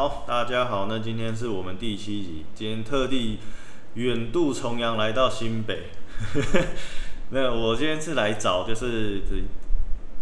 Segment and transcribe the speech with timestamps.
[0.00, 3.38] 好，大家好，那今天是我们第七集，今天特地
[3.92, 5.90] 远渡重洋来到新北。
[7.28, 9.20] 那我今天是来找，就是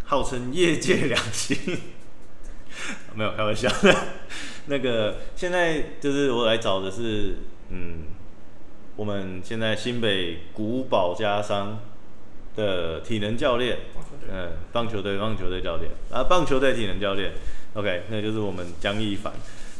[0.04, 1.78] 号称业界良心，
[3.14, 3.94] 没有开玩笑的。
[4.66, 7.36] 那个现在就是我来找的是，
[7.68, 8.02] 嗯，
[8.96, 11.78] 我们现在新北古堡家商
[12.56, 13.78] 的体能教练，
[14.28, 17.30] 嗯，棒球队棒球队教练啊，棒球队体能教练
[17.74, 19.32] ，OK，那就是我们江一凡。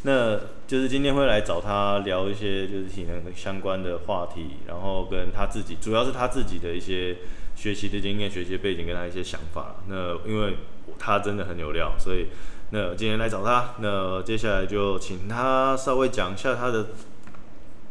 [0.03, 0.39] 那
[0.69, 7.17] 就是今天会来找他聊一些就是体能相关的话题，然后跟他自己，主要是他自己的一些
[7.57, 9.77] 学习的经验、学习背景跟他一些想法。
[9.89, 10.57] 那因为
[11.01, 12.29] 他真的很有料，所以
[12.71, 13.75] 那今天来找他。
[13.81, 16.87] 那接下来就请他稍微讲一下他的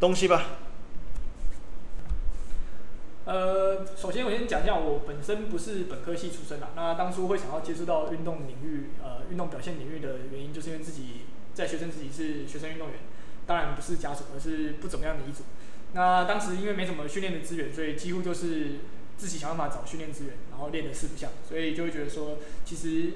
[0.00, 0.42] 东西吧。
[3.26, 6.68] 呃，首先我先讲一下，我本身不是本科系出身的。
[6.74, 11.26] 那当初会想要接触到运动领域，呃，运动表现领域的原因，就是因为自己。
[11.58, 13.00] 在学生自己是学生运动员，
[13.44, 15.42] 当然不是甲组，而是不怎么样的乙组。
[15.92, 18.78] 那当时因为没什么训练的资源，所以几乎就是
[19.16, 23.14] 自己想办法找训练资源，然后练的四不像，所以就会觉得说，其实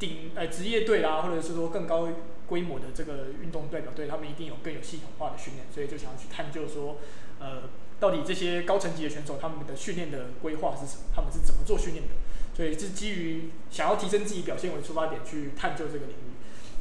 [0.00, 2.08] 顶呃职业队啦，或者是说更高
[2.48, 6.98] 规模的这个运动代表队，他们一定有更有系统化的训练，所以就想要去探究说，
[7.38, 12.14] 呃，到底这些高层级的选手他们的训练的规划是什么，他们是怎么做训练的，
[12.52, 16.34] 所以是基于想要提升自己表现为出发点去探究这个领域。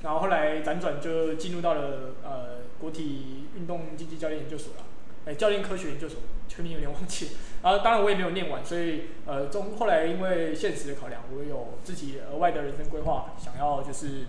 [0.05, 4.83] 然后后来辗转就进入到了呃国体运动竞技教练研究所了，
[5.25, 7.31] 哎，教练科学研究所，全名有点忘记。
[7.63, 14.27] 然后当然我也没有念完，所以呃中后来因为现实的考量，我有自己额外的人生规划，想要就是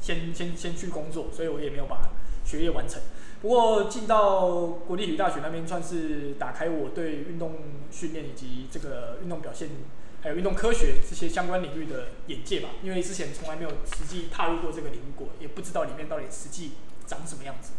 [0.00, 2.10] 先先先去工作，所以我也没有把
[2.44, 3.00] 学业完成。
[3.40, 7.52] 不过进到国立体育大学那边，算是打开我对运动
[7.92, 9.68] 训练以及这个运动表现。
[10.20, 16.72] 还有运动科学这些相关领域的眼界吧，因为之前从来没有实际踏入过这个领域过，也不知道里面到底实际
[17.06, 17.72] 长什么样子。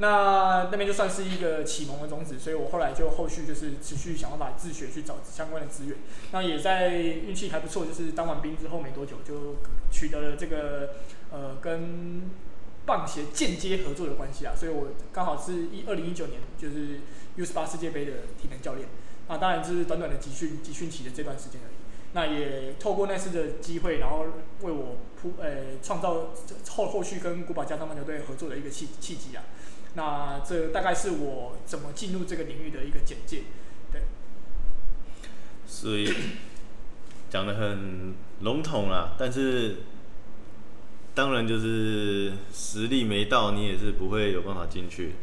[0.00, 5.96] 那那边就算是一个启蒙的种子，所以我后来就后续就是持续想办法自学去找相关的资源。
[6.30, 9.56] 那也在运气还不错，就是当完兵之后没多久就
[9.90, 10.90] 取得了这个
[11.32, 12.30] 呃跟
[12.86, 17.00] 棒协间接合作的关系啊，所以我刚好是一二零一九年就是
[17.34, 18.88] U 十八世界杯的体能教练。
[19.26, 21.77] 那当然就是短短的集训集训期的这段时间而已。
[22.12, 24.24] 那也透过那次的机会，然后
[24.62, 26.34] 为我铺呃创造
[26.70, 29.44] 后后续跟古堡家商棒球队合作的一个契契机啊。
[29.94, 33.42] 那这大概是我怎么进入这个领域的一个简介，
[33.92, 34.02] 对。
[35.66, 36.14] 所以
[37.28, 39.76] 讲得很笼统啦，但是
[41.14, 45.14] 当然就是实力没到，你也是不会有办法进去，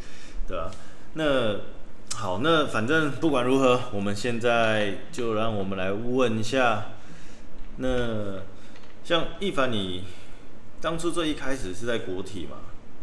[0.48, 0.72] 对吧？
[1.14, 1.75] 那。
[2.18, 6.86] 好，那反正不管如何，我们现在就让我们来问一下，
[7.78, 8.40] 那
[9.04, 10.06] 像一凡，你
[10.80, 12.58] 当初最一开始是在国体嘛？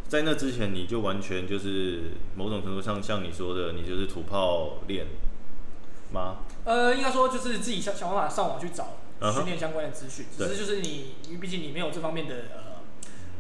[0.09, 5.07] 在那之前，你就完全就是某种程度上像你说的，你就是土炮练
[6.11, 6.39] 吗？
[6.65, 8.97] 呃，应该说就是自己想想办法上网去找
[9.33, 12.72] 训练相关的资讯，只是就是你，因为毕竟你没有这方面的呃。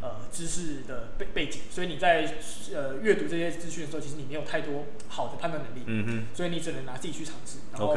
[0.02, 2.34] 呃，知识的背背景，所以你在
[2.74, 7.58] 呃阅读这些资讯的时候，其实你没有太多好的判断能力，嗯哼，所以你只能拿自己去尝试。
[7.70, 7.96] 然后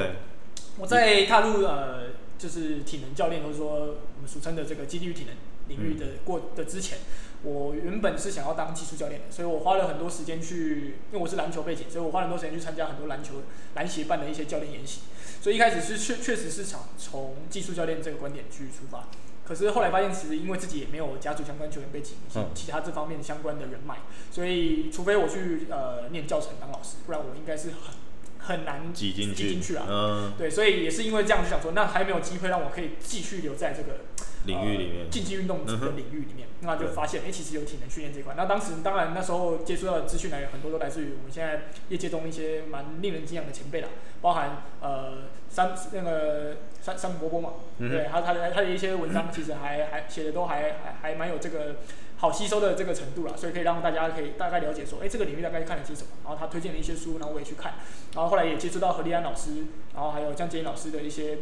[0.78, 5.36] 我在踏入呃就是体能教练，或者说我们俗称的这个基地与体能
[5.68, 7.00] 领域的过的之前，
[7.42, 13.42] 我原本是想要当技术教练的，所以我花了很多时间去，因为我是篮球背景，所以我花了很多时间去参加很多篮球
[13.74, 15.00] 篮协办的一些教练研习，
[15.42, 19.08] 所以一开始是确确实是想从技术教练这个观点去出发。
[19.48, 22.16] 可是后来发现，其实因为自己也没有家族相关球员背景，
[22.56, 23.98] 其他这方面相关的人脉，
[24.32, 27.96] 所以除非我去呃念教程当老师，不然我应该是很
[28.40, 29.86] 很难挤进去，去啊。
[29.88, 34.02] 嗯，对，所以也是因为这样就想说，那还没有机会让我可以继续留在这个
[34.46, 38.34] 领域里面，竞技运动的领域里面，嗯、那就发现，哎、欸，其实有体能训练这一块。
[38.38, 43.88] 那当时当然那时候接触到的资讯来源很多都来自于我们现在业界中一些蛮令人敬仰的前辈啦，
[44.22, 45.26] 包含呃。
[45.48, 51.78] 三那个三三伯伯嘛，嗯、对，他他的他的一些文章 其实还还写的都还还还蛮有这个
[52.18, 56.10] 好吸收的这个程度啦，所以可以让大家可以大概了解说，哎，这个领域大概看了些什么。
[56.26, 57.76] 然后他推荐了一些书，然后我也去看。
[58.16, 61.38] 然后后来也接触到何立安老师，然后还有江杰老师的一些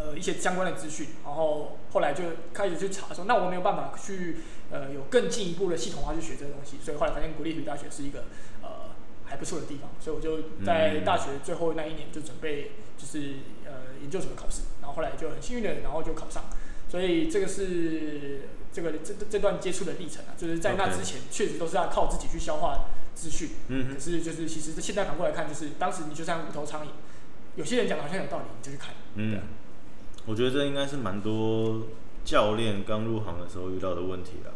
[0.00, 1.08] 呃一些相关的资讯。
[1.24, 2.24] 然后后来就
[2.54, 4.38] 开始去查说，那我没有办法去
[4.70, 6.78] 呃有更进一步的系统化去学这个东西。
[6.82, 8.24] 所以后来发现国立体育大学是一个
[8.62, 12.72] 呃还不错的地方，所以我就在大学最后那一年就准备。
[13.00, 16.44] 就是呃研究所的考试，然后后来就很幸运的，然后就考上，
[16.86, 26.90] 所以这个是这个这这段接触的历程啊，就是在那之前确实都是要靠自己去消化资讯，嗯，可是就是其实现在反过来看，就是当时你就像无头苍蝇，
[27.56, 29.40] 有些人讲的好像有道理，你就去看，嗯，
[30.26, 31.86] 我觉得这应该是蛮多
[32.24, 34.52] 教练刚入行的时候遇到的问题啦，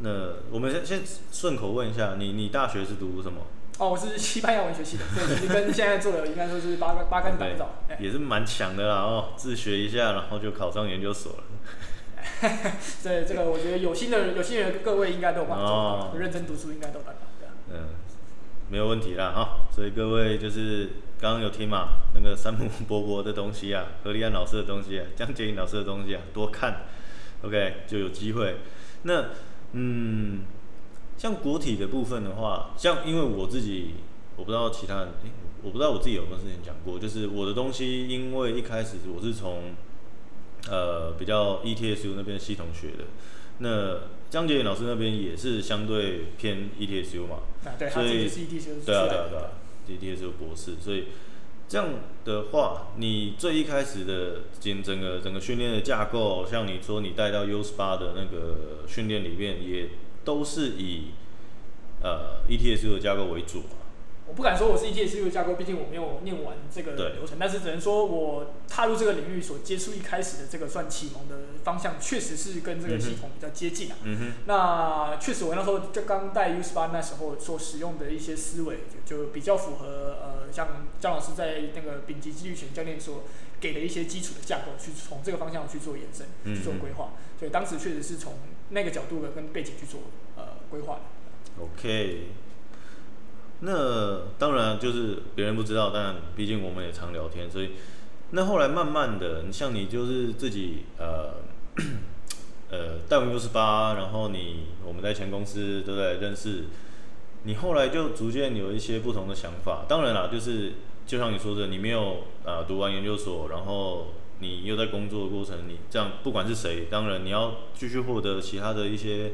[0.00, 0.10] 那
[0.50, 3.42] 我们先先顺口问一下，你你大学是读什么？
[3.78, 7.68] 哦，我是西班牙文学系的，所以其实跟现在做的应该说是八八竿打不着，
[8.00, 11.44] 也是蛮强的啦哦，自学一下，然后就考上研究所了。
[13.04, 17.20] 对，这个我觉得有心的有心人各位应该都有办法认真读书应该都办法。
[17.68, 17.88] 嗯，
[18.70, 19.68] 没有问题啦哈。
[19.70, 26.84] 所以各位就是刚刚有听嘛，那个山姆伯伯的东西啊， 何立安老师的东西啊，江洁颖老师的东西啊，多看
[27.42, 28.56] ，OK 就有机会。
[29.02, 29.26] 那
[29.72, 30.42] 嗯，
[31.16, 33.94] 像国体的部分的话，像因为我自己，
[34.36, 35.30] 我不知道其他人，诶，
[35.62, 39.74] 我不知道我自己有没有之前讲过，就是我的东西，因为一开始我是从
[40.70, 43.04] 呃比较 ETSU 那边系统学的，
[43.58, 49.50] 那江洁颖老师那边也是相对偏 ETSU 嘛，啊、对，所以是 ETSU 对啊对啊对啊
[49.88, 51.04] ，ETSU 博士，所以
[51.68, 51.88] 这样
[52.24, 59.88] 的话，你最一开始的整整个整个训练的架构，像你说你带到 U 十八的那个训练里面，也
[60.24, 61.12] 都是以
[62.02, 63.62] 呃 ETSU 的架构为主。
[64.28, 73.96] 我不敢说我是 ETSU 架构，毕竟我没有念完这个流程，但是只能说我踏入这个领域所接触一开始的这个算启蒙的方向，确实是跟这个系统比较接近啊。
[74.02, 74.32] 嗯。
[74.46, 78.78] 那确实我那时候就刚带 U 十八那时候所使用的一些思维，
[79.08, 83.22] 就就比较符合呃，像姜老师在那个丙级肌力学教练所
[83.60, 87.10] 给的一些基础的架构，去从这个方向去做延伸，去做规划。
[87.38, 88.34] 所以当时确实是从
[88.70, 90.00] 那个角度的跟背景去做
[90.36, 91.62] 呃规划的。
[91.62, 92.26] OK。
[93.60, 97.70] 那当然就是别人不知道，但毕竟我们也常聊天，所以
[98.32, 101.36] 那后来慢慢的，像你就是自己呃
[102.70, 106.64] 呃带完 U18，然后你我们在前公司都在认识，
[107.44, 109.86] 你后来就逐渐有一些不同的想法。
[109.88, 110.74] 当然啦，就是
[111.06, 114.08] 就像你说的，你没有啊、呃、读完研究所，然后
[114.40, 119.32] 你又在工作的过程，你这样不管是谁，当然你要继续获得其他的一些。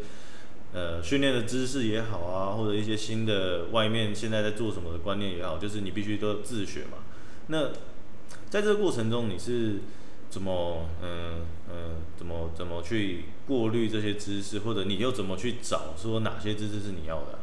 [0.74, 6.98] 呃，训练的知识也好啊，或者一些新的外面现在在做什么的观念也好，就是你必须都自学嘛。
[7.48, 7.68] 那
[8.48, 9.80] 在这个过程中，你是
[10.30, 17.38] 怎么嗯嗯怎么怎么去过滤这些知识，或者你又怎么去找说哪些知识是你要的？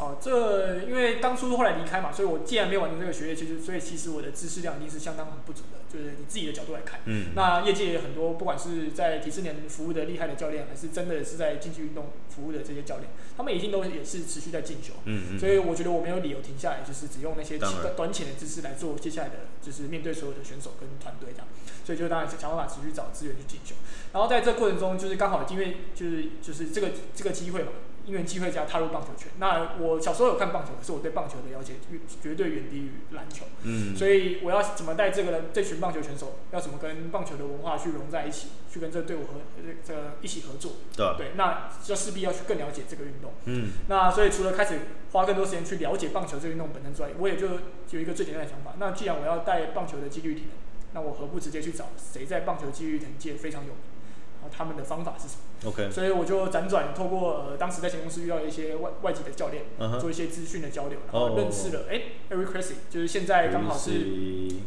[0.00, 5.78] 哦，这因为当初后来离开嘛，所以我既然没有完成这个学业，其实所以其实我的知识量一定是相当很不足的。
[5.90, 21.48] 就是你自己的角度来看，嗯，那业界也有很多，不管是在体适能服务的厉害的教练，还是真的是在竞技运动服务的这些教练，他们已经都也是持续在进修，嗯嗯，所以我觉得我没有理由停下来，就是只用那些短短浅的知识来做接下来的，就是面对所有的选手跟团队这样，
[21.84, 23.74] 所以就当然想办法持续找资源去进修，
[24.12, 27.72] 然后在这个过程中，就是刚好因为就是就是这个这个机会嘛。
[28.06, 29.30] 因缘机会下踏入棒球圈。
[29.38, 31.74] 那我小时候有看棒球，可是我对棒球的了解
[32.22, 33.44] 绝对远低于篮球。
[33.62, 33.96] 嗯。
[33.96, 39.40] 所以我要怎么带这个人这群棒球选手，要怎么跟棒球的文化去融在一起，去跟这个队伍合
[39.84, 40.72] 这个一起合作。
[40.96, 41.14] 对。
[41.16, 41.32] 对。
[41.36, 43.32] 那就势必要去更了解这个运动。
[43.44, 43.72] 嗯。
[43.88, 44.78] 那所以除了开始
[45.12, 47.46] 花更多时间去了解棒球这个运动本身之外，我也就
[47.90, 48.74] 有一个最简单的想法。
[48.78, 50.50] 那既然我要带棒球的纪律体能，
[50.92, 53.76] 那我何不直接去找谁在棒球纪律体能界非常有名？
[54.50, 59.98] 他们的方法是什么？OK，所以我就辗转透过呃当时在前公司遇到一些外外籍的教练，uh huh.
[60.00, 62.38] 做一些资讯的交流，然后认识了哎、oh.
[62.40, 63.90] Eric Cressey，就是现在刚好是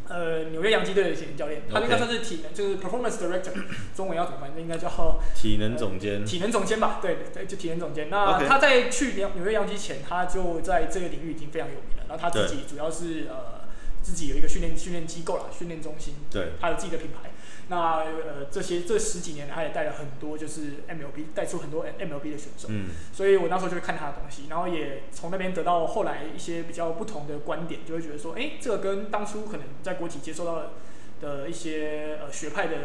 [0.08, 3.54] 呃纽约洋基队的体能教练，他应该算是体能就是 Performance Director，
[3.96, 4.62] 中文要怎么翻译？
[4.62, 4.90] 应该叫
[5.36, 7.00] 体能总监、呃，体能总监吧？
[7.02, 8.10] 对对，就体能总监。
[8.10, 12.04] 那他在去纽纽约洋基前，他就在这个领域已经非常有名了。
[12.08, 13.68] 然后他自己主要是呃
[14.02, 17.32] 自己有一个训练训练机构啦，训练中心，对，他有自己的品牌。
[17.70, 22.68] 那呃，这些这十几年来，他也带了很多，就是 MLB 带出很多 MLB 的选手。
[22.70, 22.90] 嗯。
[23.14, 30.72] 所以我那时候就会看他的东西，然后也从那边得到后来一些比较不同的观点，就会觉得说，哎，这个跟当初可能在国企接受到的，
[31.22, 32.76] 的一些呃学派的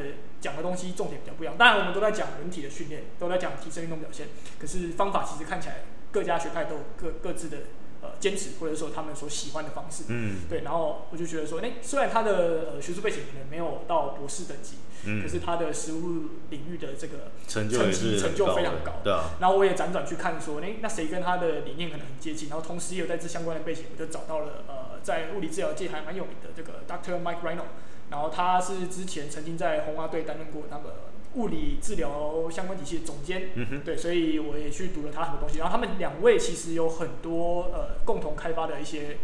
[0.40, 1.56] 讲的东西重点比较不一样。
[1.58, 5.82] 当然，我们都在讲人体的训练，都在讲提升运动表现，可是方法其实看起来
[6.12, 7.58] 各家学派都有各各自的。
[8.00, 19.30] 呃，坚持或者说他们所喜欢的方式，嗯，对，然后我就觉得说，哎，虽然他的呃学术背景可能没有到博士等级，嗯，可是他的实务领域的这个成就成就非常高，对啊。
[19.40, 22.48] 然后我也辗转去看说，哎，那谁跟他的理念可能很接近？
[22.48, 27.20] 然后同时也有在这相关的背景，我就找到了呃，在物理治疗界还蛮有名的这个 Dr.
[27.20, 27.74] Mike Reinold，
[28.10, 31.08] 然后他是之前曾经在红花队担任过那个。
[31.34, 33.50] 物理治疗相关体系的总监，
[33.84, 35.58] 对，所以我也去读了他很多东西。
[35.58, 39.18] 然后他们两位其实有很多呃共同开发的一些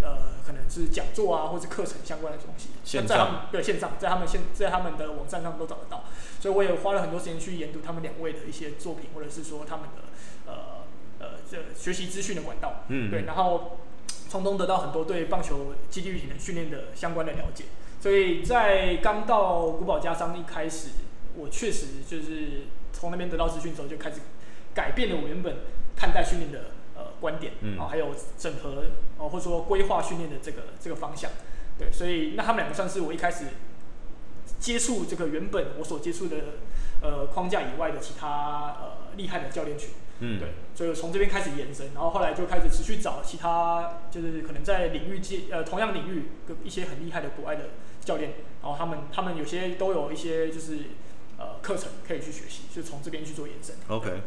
[0.00, 2.70] 呃可能是讲座啊，或是课程相关的东西。
[2.82, 6.04] 线上对线上，在他们现在他们的网站上都找得到。
[6.40, 10.02] 所以我也花了很多时间去研读他们两位的一些作品，或者是说他们的
[10.50, 10.84] 呃
[11.18, 12.84] 呃这学习资讯的管道。
[12.88, 13.78] 嗯，对，然后
[14.28, 17.64] 从中得到很多对棒球基地运体能训练的相关的了解。
[18.00, 20.88] 所以在刚到古堡家商一开始。
[21.36, 24.20] 我确实就是从那边得到资讯之后，就开始
[24.74, 25.56] 改变了我原本
[25.96, 28.84] 看待训练的呃观点，嗯，然后还有整合
[29.18, 31.30] 哦，或者说规划训练的这个这个方向，
[31.78, 33.46] 对，所以那他们两个算是我一开始
[34.58, 36.36] 接触这个原本我所接触的
[37.02, 47.70] 呃框架以外的其他呃厉害的教练群，嗯，对，所以从这边开始延伸，然后后来就开始持续找其他就是可能在领域界呃同样领域跟一些很厉害的国外的
[48.04, 50.78] 教练，然后他们他们有些都有一些就是
[51.38, 53.74] 呃课程可以去学习，就从这边去做延伸。
[53.88, 54.22] OK，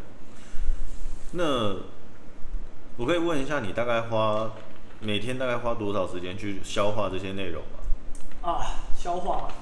[1.32, 1.76] 那
[2.98, 4.52] 我可以问一下，你大概花
[5.00, 7.80] 每天大概花多少时间去消化这些内容吗？
[8.42, 9.54] 啊，消化嘛，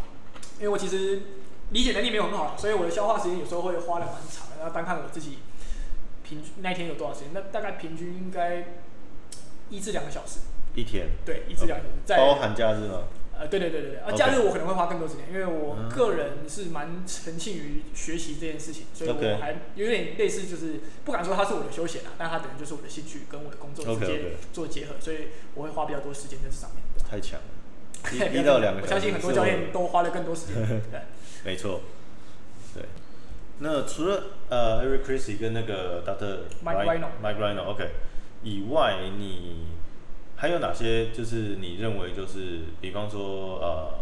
[0.58, 1.22] 因为我其实
[1.72, 4.58] 理解能力没有很好，所以我的消化时间有时候会花的蛮长的。
[4.58, 5.40] 然后单看我自己
[6.24, 8.76] 平均那天有多少时间，那大概平均应该
[9.70, 10.40] 一至两个小时。
[10.76, 11.10] 一天？
[11.26, 11.96] 对，一至两个小时。
[12.06, 13.04] 在包含假日吗？
[13.38, 24.22] 呃，对对对对对，啊假日我可能会花更多时间，因为我个人是蛮沉浸于学习这件事情，所以我还有点类似，就是不敢说它是我的休闲啊，但它等于就是我的兴趣跟我的工作之间
[24.54, 26.82] 做结合.所以我会花比较多时间在这上面。
[27.10, 30.56] 太强了， 一到两个，我相信很多教练都花了更多时间。
[30.90, 31.02] 对，
[31.44, 31.82] 没错。
[32.74, 32.84] 对，
[33.60, 36.46] 那除了呃，Eric Cressey 跟那个 Dr.
[36.64, 37.90] Mike Rhino，Mike Rhino，OK
[38.44, 39.68] 以外，你。
[40.36, 43.94] 还有哪些就是你认为就是，比方说呃，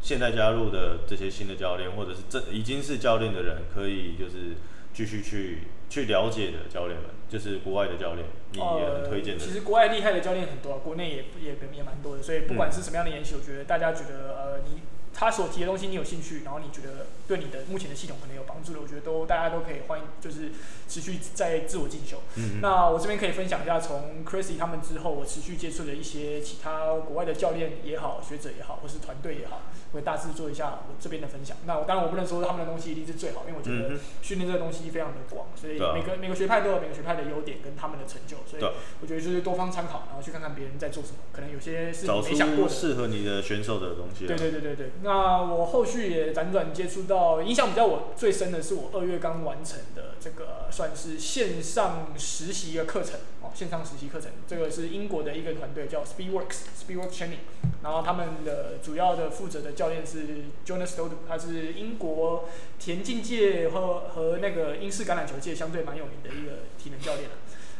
[0.00, 4.56] 现在加入的这些新的教练，或者是这已经是教练的人，可以就是
[4.92, 5.58] 继续去
[5.88, 9.44] 去了解的教练们，就是国外的教练，你也很推荐的。
[9.44, 14.82] 呃，其实国外厉害的教练很多，国内也也也蛮多的，所以不管是什么样的研习，我觉得大家觉得呃你。
[15.18, 20.52] 他所提的东西你有兴趣，然后你觉得对你的目前的系统可能有帮助的，我觉得都大家都可以欢迎，就是
[20.86, 22.20] 持续在自我进修。
[22.60, 31.56] 那我这边可以分享一下，从 Cressey 他们之后，我持续接触的一些其他国外的教练也好、学者也好，或是团队也好，我会大致做一下我这边的分享。
[31.64, 38.62] 那我当然我不能说他们的东西一定是最好，因为我觉得训练这个东西非常的广，所以每个每个学派都有每个学派的优点跟他们的成就，所以
[39.00, 44.26] 我觉得就是多方参考，然后去看看别人在做什么，可能有些是你没想过的，适合你的选手的东西。
[44.26, 44.90] 对对对对对。
[45.06, 45.86] 那我后。
[45.86, 57.46] 续也辗转接触到，印象比较我最深的是我二月刚完成的这个算是线上实习的课程哦，线上实习课程，这个是英国的一个团队叫 Speedworks Speedworks Training，
[57.84, 62.48] 然后他们的主要的负责的教练是 Jonas Stodder，他是英国
[62.80, 67.30] 田径界和和那个英式橄榄球界相对蛮有名的一个体能教练，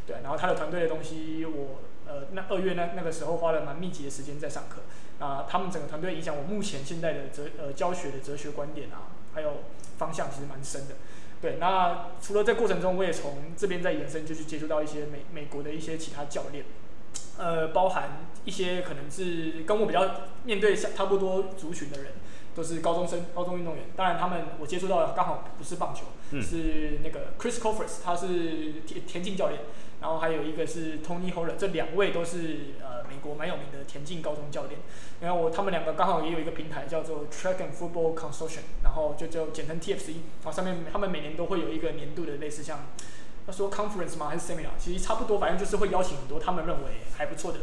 [0.06, 4.82] 对，然后他的团队的东西我呃那二月那那个时候花了蛮密集的时间在上课。
[5.18, 9.62] 啊，他们整个团队影响我目前现在的哲呃教学的哲学观点啊，还有
[9.96, 10.96] 方向其实蛮深的。
[11.40, 16.66] 对，那除了在过程中，我也从这边在延伸，就去接触到一些美美国的一些其他教练，
[17.38, 20.10] 呃，包含一些可能是跟我比较
[20.44, 22.12] 面对差不多族群的人，
[22.54, 23.84] 都是高中生、高中运动员。
[23.96, 29.60] 当然，他们我接触到的刚好不是棒球，嗯、是那个 Chris Colfers，他是田田径教练。
[29.98, 34.78] 然后还有一个是 Tony Holler，这两位都是呃美国蛮有名的田径高中教练。
[35.20, 40.08] 然后我他们两个刚好也有一个平台叫做 Track and Football Consortium，然后就就简称 TFC。
[40.44, 42.90] 然后上面他们每年都会有一个年度的类似像，
[43.46, 44.76] 他说 Conference 吗还是 Seminar？
[44.78, 47.60] 其实差不多，反正就是会邀请很多他们认为还不错的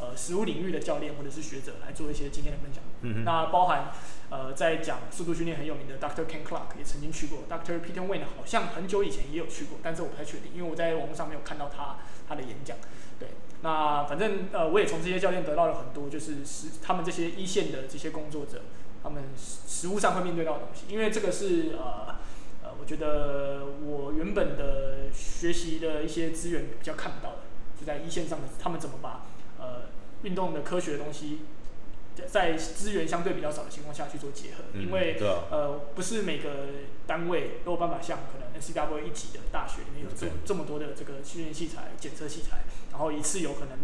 [0.00, 2.82] 呃实务领域的教练或者是学者来做一些经验的分享。
[3.02, 3.24] 嗯哼。
[3.24, 3.92] 那包含。
[4.28, 6.26] 呃，在讲速度训练很有名的 Dr.
[6.26, 7.78] Ken Clark 也曾经去过，Dr.
[7.80, 12.76] Peter Wayne 好像很久以前也有去过，但是我不太确定，因为我在网络上没有看到他他的演讲。
[13.20, 13.28] 对，
[13.62, 18.62] 那反正呃，我也从这些教练得到了很多，就是实他们这些一线的这些工作者，
[19.00, 22.16] 他们实务上会面对到的东西，因为这个是呃呃，
[22.80, 27.38] 我觉得我原本的学习的一些资源比较看不到的，
[27.78, 29.26] 就在一线上的他们怎么把
[29.58, 29.82] 呃
[30.22, 31.40] 运动的科学的东西。
[32.26, 35.18] 在资源相对比较少的情况下去做结合，因为、
[35.50, 36.68] 呃不是每个
[37.06, 43.76] 单位都有办法像可能 NCWA 一级的大学里面有这这么多的这个训练器材、检测器材，然后一次有可能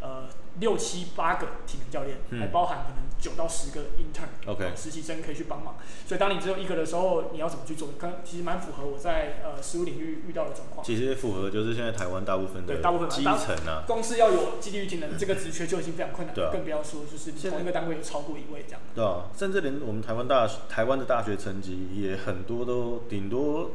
[0.00, 0.28] 呃
[0.58, 5.76] 六七八个体能教练，嗯、还包含可能九到十个 intern，OK，实习生可以去帮忙。
[6.06, 7.90] 所以当你只有一个的时候，你要怎么去做？
[7.98, 10.84] 刚其实蛮符合我在呃实务领域遇到的状况。
[10.84, 18.80] 其实符合就是现在台湾大部分的大部分基层啊，光是要有肌力与体能这个职缺就已经非常困难，对啊、更不要说就是同一个单位有超过一位这样。
[18.94, 23.70] 对啊，甚至连我们台湾大台湾的大学成绩也很多都顶多。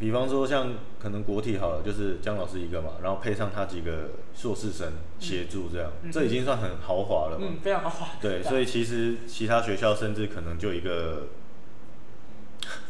[0.00, 7.46] 比方说，像可能国体好了，就是姜老师一个嘛，然后配上他几个硕士生协助，这样，嗯、这已经算很豪华了嘛。
[7.50, 8.08] 嗯，非常豪华。
[8.18, 11.28] 对，所以其实其他学校甚至可能就一个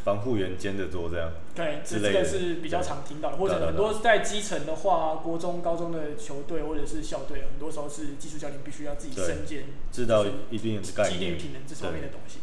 [0.05, 1.31] 防护员兼着做这样。
[1.53, 12.39] 对，这这个是比较常听到的，对或者很多在基层的话，国中、高中的球队或者是校队，很多时候是技术教练必须要自己身兼，知道一定的概念，肌力体能这方面的东西。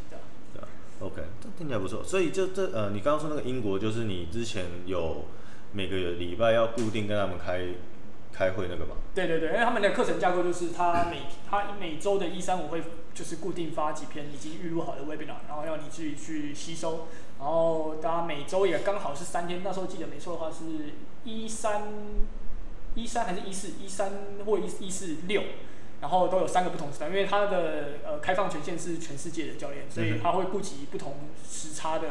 [1.00, 2.02] OK，这听起来不错。
[2.02, 5.26] 所以就这呃，你刚刚说那个英国，就是你之前有
[5.72, 7.68] 每个礼拜要固定跟他们开
[8.32, 8.96] 开会那个吗？
[9.14, 12.82] 对对对，因为他们的课程架构就是他每他每周的一三五会
[13.14, 17.06] 就是固定发几篇已经预录好的 webinar，然后要你自己去吸收，
[17.38, 21.82] 然后大家每周也刚好是三天，那时候记得没错的话是一三
[22.94, 24.12] 一三还是一四一三
[24.44, 25.42] 或一一四六。
[26.00, 31.14] 然后都有三个不同时段，因为他的呃开放权限是全世界的教练，所以他会顾及不同
[31.44, 32.08] 时差的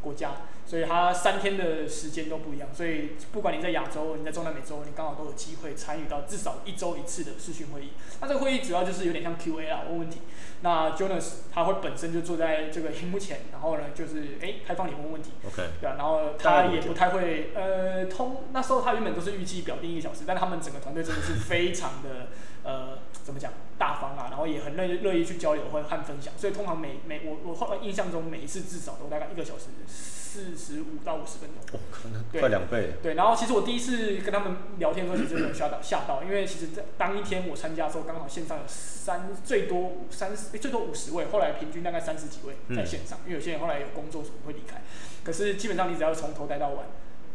[0.00, 0.32] 国家，
[0.66, 2.68] 所以他三天的时间都不一样。
[2.72, 7.90] 所以不管你在亚洲，你在中南美洲，你刚好都有机会参与到至少一周一次的视讯会议。
[8.20, 10.20] 那这个会议主要就是有点像 Q&A 啊，问问题。
[10.60, 15.30] 那 Jonas 他会本身就坐在这个荧幕前，然后呢就是哎开放你问问题。
[15.46, 15.62] OK。
[15.80, 22.28] 对啊，然后他也不太会呃通，那时候他原本都是预计表定一个小时，但他们整个团队真的是非常的
[22.64, 22.98] 呃。
[23.28, 32.94] 怎么讲大方啊，然后也很乐意乐意去交流或和分享，所以通常每每我我后来印象中每一次至少都大概一个小时四十五到五十分钟，哦，可能快两倍。
[33.02, 44.80] 对，然后其实我第一次跟他们聊天的时候，其实有吓到吓到，因为其实在当一天我参加的时候，刚好线上有三最多三十最多五十位，后来平均大概三十几位在线上，嗯、因为有些人后来有工作所以会离开，
[45.22, 46.86] 可是基本上你只要从头待到晚。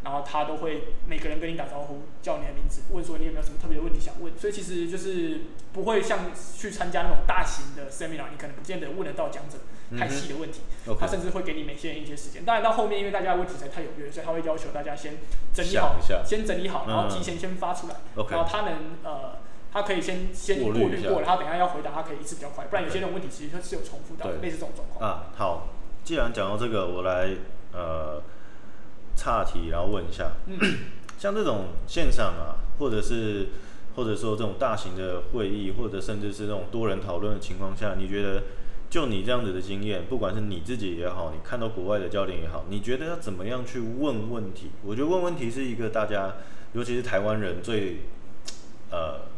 [0.04, 4.38] 然后他都会每个人跟你打招呼，叫你的名字，问说你有没有什么特别的问题想问。
[4.38, 5.42] 所以其实就是
[5.72, 9.60] 不会像去参加那种大型的 seminar，你可能不见得问得到讲者
[9.98, 10.62] 太细的问题。
[10.88, 12.44] 嗯、他甚至会给你每些人一些时间。
[12.44, 15.14] 当然到后面，因为大家的问题实在太踊跃，所以他会要求大家先
[15.54, 15.96] 整理好，
[16.26, 19.38] 先整理好，然后提前先发出来，嗯、然后他能呃，
[19.72, 22.66] 他可以先先过滤过了，他等下要回答，他可以一次比较快。
[22.66, 25.10] 不然有些人问题其实是有重复的，类似这种状况。
[25.10, 25.70] 啊，好，
[26.04, 27.30] 既然讲到这个，我来
[27.72, 28.03] 呃。
[29.16, 30.58] 岔题，然后问一下，嗯、
[31.18, 33.48] 像这种线上啊，或者是
[33.96, 38.44] 或者说这种大型的会议，或者甚至是那种多人讨论的情况下，你觉得
[38.90, 44.72] 就你这样子的经验，不管是你自己也好，你看到国外的教练也好，你觉得要怎么样去问问题？
[44.84, 46.34] 我觉得问问题是一个大家，
[46.74, 48.02] 尤其是台湾人最
[48.92, 49.33] 呃。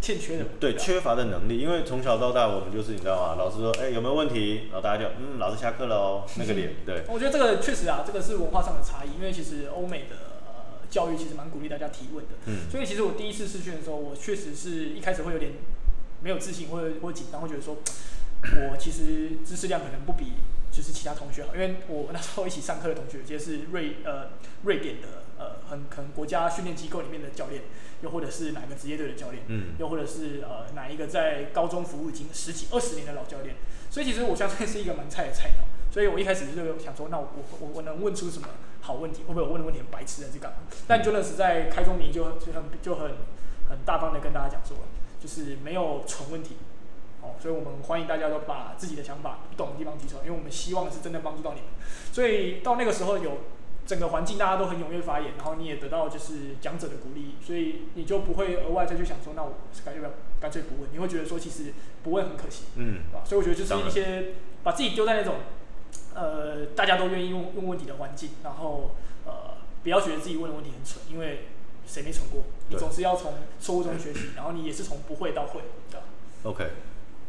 [0.00, 3.34] 欠缺的对缺乏的能力，因为从小到大我们就是你知道吗？
[3.36, 6.24] 老师说哎、欸、有没有问题，然后大家就嗯老师下课了哦。
[6.38, 7.04] 那个脸对。
[7.08, 15.52] 我觉得这个确实啊，这个是文化上的差异，因为其实欧美的呃教育其实蛮鼓励大家提问的，嗯，所以其实我第一次试训的时候，我确实是一开始会有点
[16.22, 17.76] 没有自信或者或紧张，会觉得说
[18.42, 20.32] 我其实知识量可能不比
[20.72, 24.30] 就是其他同学好，因为我那时候一起上课的同学，其实是瑞呃
[24.64, 27.62] 瑞典的呃很可能国家训练机构里面的教练。
[28.02, 33.56] 又或者是哪个职业队的教练，嗯，又或者是呃哪一个在高中服务已经十几二十年的老教练，
[33.90, 35.58] 所以其实我相信是一个蛮菜的菜鸟，
[35.92, 37.28] 所以我一开始就想说，那我
[37.60, 38.48] 我我能问出什么
[38.80, 39.22] 好问题？
[39.24, 40.50] 会不会我问的问题很白痴的这个？
[40.88, 43.10] 但 Jonas 在开宗明义就就很就很
[43.68, 44.78] 很大方的跟大家讲说，
[45.20, 46.56] 就是没有蠢问题，
[47.20, 51.68] 哦，所以我们欢迎大家都把自己的想法不懂的地方提出来，因为我们希望是真的帮助到你们，
[52.14, 53.40] 所以到那个时候有。
[53.86, 61.72] 整个环境大家都很踊跃发言，然后你也得到就是讲者的鼓励，所以你就不会额外再去想说，那我干脆不要干脆不问，你会觉得说其实
[62.04, 63.24] 不问很可惜，嗯，对吧？
[63.24, 65.36] 所以我觉得就是一些把自己丢在那种
[66.14, 68.94] 呃大家都愿意问问问题的环境，然后
[69.26, 71.46] 呃不要觉得自己问的问题很蠢，因为
[71.84, 72.44] 谁没蠢过？
[72.68, 76.06] 你总是要从错误中学习，然后你也是从不会到会，对吧
[76.44, 76.64] ？OK，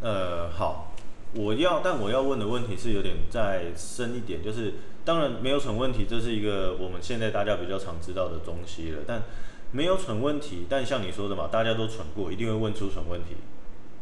[0.01, 0.93] 呃，好，
[1.33, 4.75] 我要但我要问的问题是有点再深一点，就是。
[5.03, 8.99] 当然没有蠢问题，这是一个我们现在大家比较常知道的东西了。
[9.07, 9.23] 但
[9.71, 13.35] 没有蠢问题，但像你说的嘛，大家都蠢过，一定会问出蠢问题。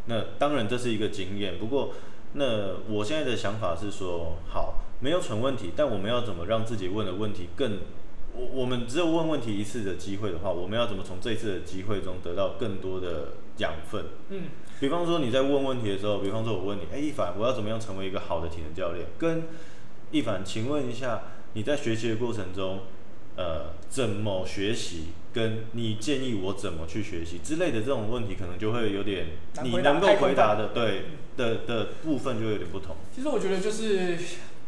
[0.05, 1.57] 那当然这是一个经验。
[1.59, 1.93] 不过，
[2.33, 7.77] 那我现在的想法是说，好，没有蠢问题，但我们要怎么让自己问的问题更？
[8.31, 14.05] 我我们只有问问题一次的机会的话，我们要怎么从这一次的机会中得到更多的养分？
[14.29, 14.43] 嗯，
[14.79, 19.07] 比方说你在问问题的时候，比方说我问你，哎，一凡，我要怎么样成为一个好的体能教练？
[19.17, 19.43] 跟
[20.11, 22.81] 一凡，请问一下，你在学习的过程中，
[23.35, 25.07] 呃，怎么学习？
[25.31, 29.27] 跟你建议我怎么去学习之类的这种问题，可能就会有点
[29.61, 31.03] 你能够回答的，对
[31.37, 32.95] 的的部分就有点不同。
[33.15, 34.17] 其实我觉得就是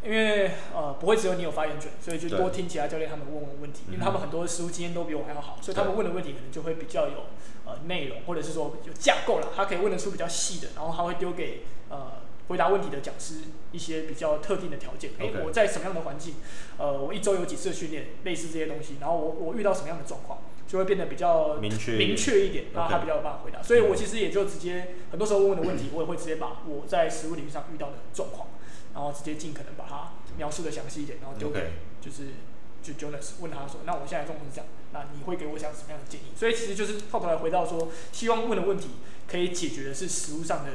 [0.06, 7.25] 因为呃，不会只有你有发言权，所以就多听其他教练他们问问问题，因为他们很多实务经验都比我还要好，所以他们问的问题可能就会比较有
[7.65, 12.21] 呃内容，或者是说有架构了，他可以问得出比较细的，然后他会丢给呃。
[12.52, 13.36] 回答问题的讲师
[13.72, 16.36] 一些比较特定的条件，诶、欸，我在什么样的环境，
[16.78, 23.64] 呃，我一周有几次训练，类似这些东西，然后我我遇到什么样的状况，就会变得比较明确明确一点，然后他比较有办法回答。
[23.64, 28.50] 所以我其实也就直接很多时候问的问题，我也会直接把我在实物领域上遇到的状况，
[28.94, 32.36] 然后直接尽可能把它描述的详细一点，然后丢给就是
[32.84, 36.36] 就 Jonas 问他说，那我现在状况是这样，那你会给我讲什么样的建议？
[36.36, 38.90] 所以其实就是后头来回到说，希望问的问题
[39.30, 40.72] 可以解决的是实物上的。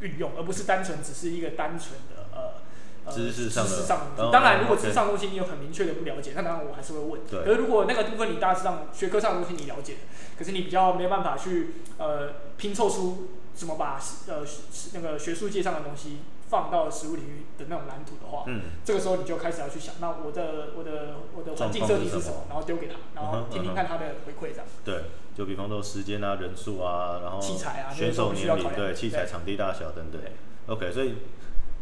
[0.00, 4.30] 运用，而不是单纯只是一个单纯的呃知识上的，知识上的。
[4.30, 7.20] 当然，如果知识上的东西你有很明确的不了解，那当然我还是会问。
[7.28, 7.44] 对。
[7.44, 9.96] 可是如果那个部分你大致上学科上的东西你了解，
[10.38, 14.44] 可是你比较没有办法去呃拼凑出怎么把呃
[14.92, 24.66] 那个学术界上的东西放到食物领域的那种蓝图的话，嗯，这个时候你就开始要去想，那我的我的我的环境设计是什么，然后丢给他，然后听听看他的回馈这样。
[24.82, 25.04] 对，
[25.36, 30.20] 就比方说时间啊、人数啊，然后器材啊、选手年龄，对，器材、场地大小等等。
[30.68, 31.16] OK，所以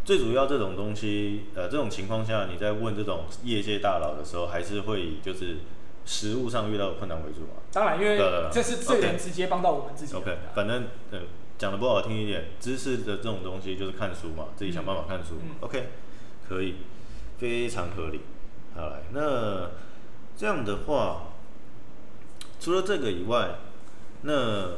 [0.05, 5.59] 最主要这种东西，呃，这种情况下，你在问这种业界大佬的时候，还是会以就是
[6.05, 7.62] 实物上遇到的困难为主嘛？
[7.70, 8.18] 当然，因为
[8.50, 10.16] 这是最能直接帮到我们自己。
[10.16, 11.20] OK，反正呃。
[11.59, 15.37] 讲的不好听一点，知识的这种东西就是看书嘛，自己想办法看书。
[15.42, 15.88] 嗯、OK，
[16.47, 16.75] 可以，
[17.38, 18.21] 非常合理。
[18.75, 19.71] 好来，那
[20.37, 21.33] 这样的话，
[22.61, 23.57] 除了这个以外，
[24.23, 24.73] 那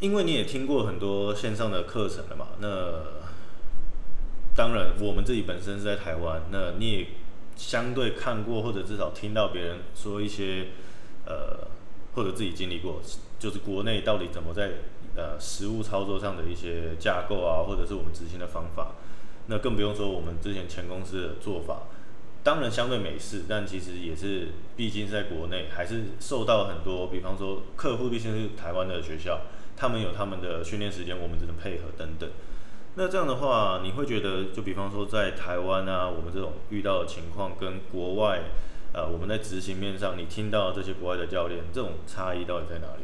[0.00, 3.24] 因为你也听过很多线上的课程了嘛，那
[4.54, 7.06] 当然我们自己本身是在台湾，那你也
[7.56, 10.68] 相对看过或者至少听到别人说一些
[11.24, 11.66] 呃，
[12.14, 13.00] 或者自己经历过，
[13.38, 14.72] 就是国内到底怎么在
[15.16, 18.96] 呃，实务操作上的一些架构啊，或者是我们执行的方法，
[19.46, 21.84] 那更不用说我们之前前公司的做法，
[22.42, 29.40] 当然相对美式，但其实也是，毕竟在国内还是受到很多，比方说客户毕竟是台湾的学校，
[29.76, 32.28] 他们有他们的训练时间，我们只能配合等等。
[32.94, 38.40] 那这样的话，你会觉得，就比方说在台湾啊，我们这种遇到的情况跟国外，
[38.92, 43.02] 呃，我们在执行面上，你听到这些国外的教练，这种差异到底在哪里？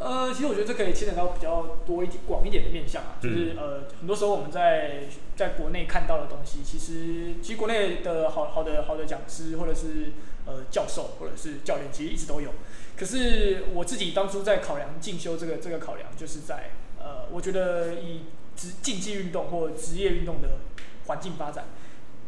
[0.00, 5.02] 呃，其实我觉得这可以牵扯到比较多一点、广一点的面向啊，就是呃，很多时候我们在
[5.36, 10.12] 在国内看到的东西，其实其实国内的好好的好的讲师或者是
[10.46, 12.50] 呃教授或者是教练，其实一直都有。
[12.96, 18.22] 可是我自己当初在考量进修这个这个考量，就是在呃，我觉得以
[18.56, 20.60] 职竞技运动或职业运动的
[21.06, 21.66] 环境发展，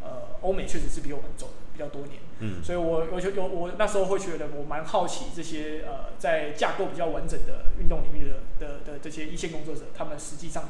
[0.03, 2.21] 呃，欧美确实是比我们走的比较多年。
[2.41, 10.65] 嗯，所以我我就有我那时候会觉得我蛮好奇这些呃在架构比较完整的运动领域的的的这些一线工作者，他们实际上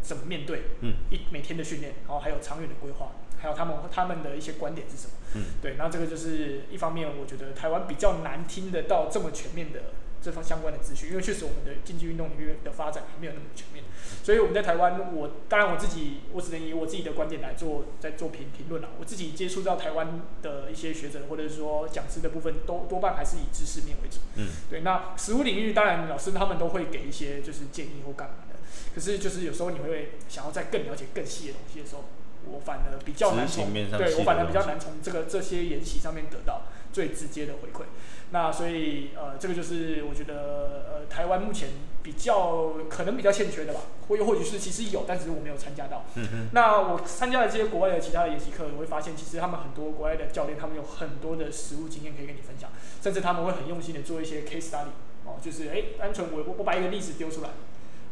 [0.00, 5.12] 怎么面对嗯一每天的训练，然后还有长远的规划，还有他们他们的一些观点是什么？
[5.34, 9.80] 嗯，对，那这个就是一方面，我觉得台湾比较难听得到这么全面的。
[10.22, 13.84] 这方相关的资讯，因为确实我们的竞技运动领域的发展还没有那么全面，
[14.22, 18.90] 所以我们在台湾，我当然我自己，我只能以我自己的观点来做，在做评评论了。
[18.98, 24.18] 我自己接触到台湾的一些学者或者是说讲师的部分，都多半还是以知识面为主。
[24.36, 24.80] 嗯，对。
[24.82, 28.56] 那实务领域，当然老师他们都会给一些就是建议或干嘛的，
[28.94, 32.04] 可是就是有时候你会想要在更了解更细的东西的时候，
[32.50, 37.86] 我反而比较难从，对我反而比较难从这个这些研习上面得到最直接的回馈。
[38.30, 41.68] 那所以呃，这个就是我觉得呃，台湾目前
[42.02, 46.06] 比较可能比较欠缺的吧，或又或许是其实有，但是我没有参加到。
[46.14, 46.48] 嗯嗯。
[46.52, 52.70] 那我参加了这些国外的其他的研习课，我会发现其实他们很多国外的教练，他们有很多的实务经验可以跟你分享，
[53.02, 54.92] 甚至他们会很用心的做一些 case study
[55.26, 57.50] 哦，就是哎，单纯我我把一个例子丢出来，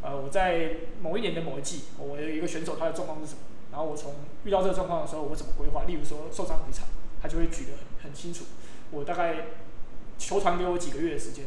[0.01, 3.39] 呃，我在某一年的某一季，我有一个选手他的状况是什么，
[3.71, 6.87] 然后我从遇到这个状况的时候，我怎么规划，例如说受伤回场，
[7.21, 8.45] 他就会举得很很清楚，
[8.91, 9.35] 我大概。
[10.21, 11.45] 球团给我几个月的时间，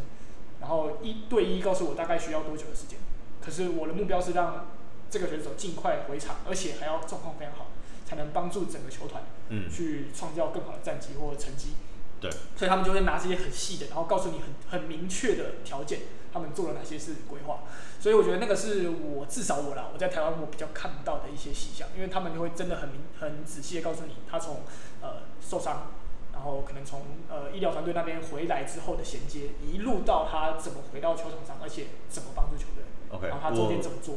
[0.60, 2.98] 然后一对一告诉我大概需要多久的时间。
[3.40, 4.66] 可是我的目标是让
[5.08, 7.68] 这个选手尽快回场，而且还要状况非常好，
[8.04, 11.74] 才能帮助整个球团，嗯，去创造更好的战绩或者成绩。
[12.20, 16.00] 对，所以他们就会拿这些很细的，然后告诉你很很明确的条件，
[16.34, 17.60] 他们做了哪些事规划。
[17.98, 24.62] 所以我觉得那个是我至少我啦，我在台湾我比较看不到的一些细项，因为他们就会真的很明很仔细的告诉你，他从
[25.00, 25.92] 呃受伤。
[26.34, 32.84] 然后可能从呃医疗团队那边回来之后的衔接，一路到他怎么回到球场上，而且怎么帮助球队
[33.16, 34.16] ，OK，然后他中间怎么做？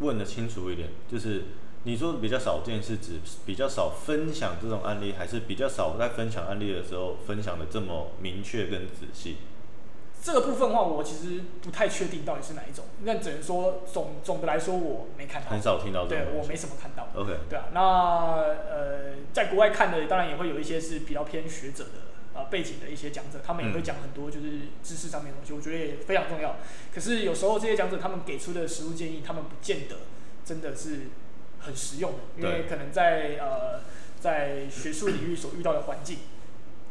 [0.00, 1.44] 问的清楚一点，就是
[1.84, 9.36] 你说的比较少见，是指比较少分享这种案例，还是比较少在分享案例的时候分享的这么明确跟仔细？
[10.20, 17.08] 这个部分的话，我其实不太确定到底是哪一种，那只能说总总的来说，我没看到，很少听到这种，对我没什么看到。
[17.14, 17.80] OK，对啊，那
[18.68, 21.90] 呃，在国外看的当然也会有一些是比较偏学者的
[22.34, 24.50] 呃背景的一些讲者，他们也会讲很多就是
[24.82, 26.56] 知识上面的东西，我觉得也非常重要。
[26.92, 29.96] 可是有时候这些讲者他们给出的实物建议，他们不见得
[30.44, 31.06] 真的是
[31.60, 33.80] 很实用的，因为可能在呃
[34.20, 36.18] 在学术领域所遇到的环境。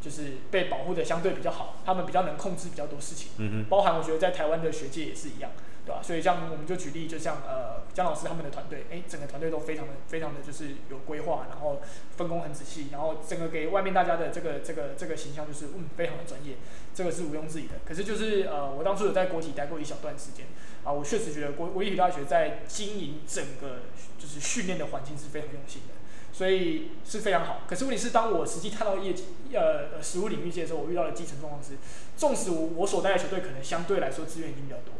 [0.08, 5.50] 就是被保护的相对比较好，他们比较能控制比较多事情，嗯哼，包含我觉得在台湾的学界也是一样，
[5.84, 6.00] 对吧？
[6.02, 11.82] 所以像我们就举例，就像呃江老师他们的团队，哎，整个团队都非常的非常的就是有规划，然后
[12.16, 16.54] 分工很仔细，然后整个给外面大家的这个这个这个形象就是嗯非常的专业，
[16.94, 17.74] 这个是毋庸置疑的。
[17.84, 20.46] 可是就是呃我当初有在国体待过一小段时间
[20.84, 23.82] 啊，我确实觉得国国立体大学在经营整个
[24.18, 25.94] 就是训练的环境是非常用心的。
[26.38, 31.70] 所以是非常好，可是问题是，当我实际看到业绩，呃，实务领域界的时候，我遇到的基层状况是，
[32.16, 34.94] 纵使我我所带的球队可能相对来说资源已经比较多，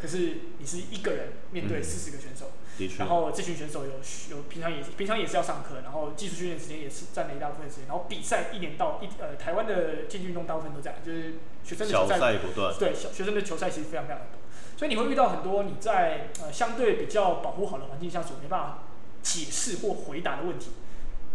[0.00, 3.94] 可是你是一个人面对四十个选手，嗯、然后这群选手有
[4.30, 14.38] 有平常也平常也是要上课，然后技术训练时间也是占了一大部分时间，然后比赛一年到一呃，台湾的竞技运动大部分都这样，就是学生的球赛不断，对小学生的球赛其实非常非常多，
[14.76, 18.82] 所以你会遇到很多你在呃相对比较保护好的环境下所没办法。
[19.26, 20.70] 解释或回答的问题，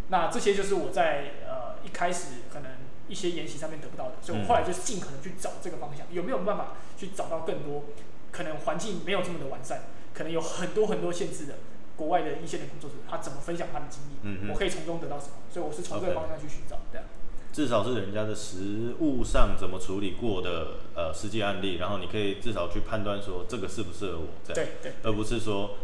[0.07, 2.71] 那这些就是我在呃一开始可能
[3.09, 7.83] 一些研习上面得不到的，所以我后来就尽可能去找这个方向，有没有办法去找到更多
[8.31, 9.81] 可能环境没有这么的完善，
[10.13, 11.55] 可能有很多很多限制的
[11.97, 17.03] 国外的一线的工作者，他怎么分享他的经历，嗯，我可以从中得到什么，所以我是从这个方向去寻找，对啊。
[17.51, 25.75] 至少是人家的实物上怎么处理过的呃实际案例，然后你可以至少去判断说这个适不适合我，这样，对对，而不是说。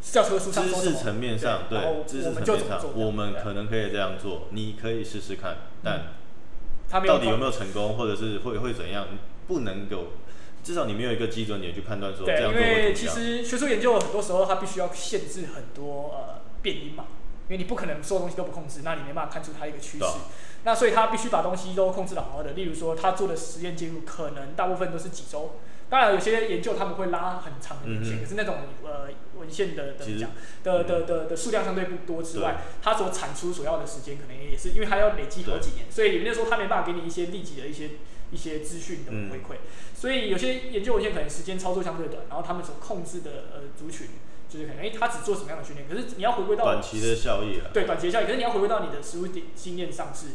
[0.00, 6.14] 教科书上知识层面上，对，对知识层面上，我们可能可以这样做，你可以试试看，但
[7.06, 9.06] 到底有没有成功，或者是会会怎样，
[9.46, 10.12] 不能够，
[10.62, 12.78] 至少你没有一个基准点去判断说这样做会怎样。
[12.80, 17.04] 因为其实学术研究很多时候它必须要限制很多呃变因嘛，
[17.48, 20.04] 因为你不可能所有东西都不控制，那你没办法看出它一个趋势。
[20.64, 25.56] 那所以他必须把东西都控制的好好的，例如说他做的实验记录可能大部分都是几周。
[25.88, 29.08] 当然，有些研究他们会拉很长的年限，嗯，可是那种呃
[29.38, 30.30] 文献的的讲
[30.62, 37.90] 的的的的数量相对不多之外，它所产出所要的时间可能也是，因为它要累积好几年，所以有些时候他没办法给你一些立即的一些
[38.30, 44.08] 一些资讯的回馈，嗯，所以有些研究文献可能时间操作相对短，然后他们所控制的呃族群
[44.48, 50.28] 就是可能哎，他只做什么样的训练，可是你要回归到短期的效益啊，对短期的效益，可是你要回归到你的实务经验上是，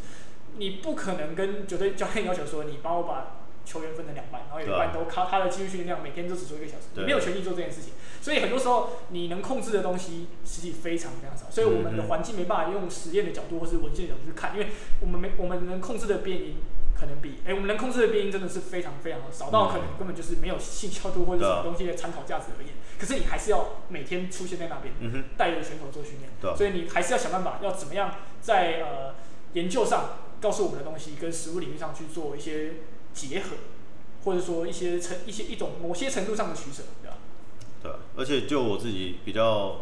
[0.58, 3.40] 你不可能跟球队教练要求说你帮我把。
[3.66, 7.94] 球员分成两半，然后有一半都靠他的技术训练量，每天都只做一个小时，你没有权利做这件事情。
[8.22, 14.68] 所以很多时候你能控制的东西实际非常非常少，所以我们的环境没办法用实验的角度或是文献的角度去看，因为
[15.02, 16.56] 我们没我们能控制的变因
[16.98, 22.74] 可能比哎、欸、我们能控制的变因真的是非常非常的少到可能根本就是没有性效度或者什么东西的参考价值而言。
[22.98, 24.94] 可是你还是要每天出现在那边，
[25.36, 29.16] 带着选手做训练，所以你还是要想办法要怎么样在呃
[29.54, 32.76] 研究上告诉我们的东西跟实物领域上去做一些。
[33.14, 33.50] 结合，
[34.24, 37.18] 或者说一些程一些一种某些程度上的取舍，对吧？
[37.82, 39.82] 对，而且就我自己比较，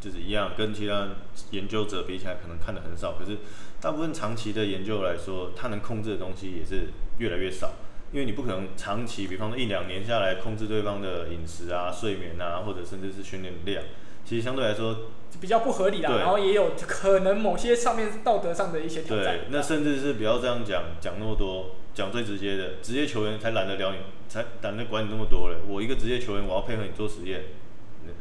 [0.00, 1.08] 就是一样，跟其他
[1.50, 3.12] 研究者比起来，可能看的很少。
[3.18, 3.38] 可是
[3.80, 7.74] 大部分长期的研究来说，他能控制的东西也是越来越少，
[8.12, 13.84] 因为你不可能长期，比方说一两年下来控制对方的饮食啊、睡眠啊，或者甚至是训练量，
[14.24, 16.10] 其实相对来说比较不合理啦。
[16.16, 19.24] 然后也有可能某些上面道德上的一些挑战。
[19.24, 21.76] 对，那甚至是不要这样讲，讲那么多。
[21.94, 25.56] 讲最直接的，职业球员才懒得聊你，才懒得管你那么多嘞。
[25.68, 27.44] 我一个职业球员，我要配合你做实验，